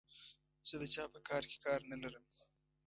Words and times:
زه 0.67 0.75
د 0.81 0.83
چا 0.93 1.03
په 1.13 1.19
کار 1.27 1.43
کې 1.49 1.57
کار 1.65 1.79
نه 1.91 1.97
لرم. 2.01 2.25